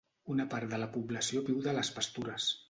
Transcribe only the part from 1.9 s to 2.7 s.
pastures.